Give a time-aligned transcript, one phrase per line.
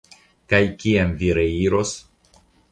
[0.53, 1.95] Kaj kiam vi reiros?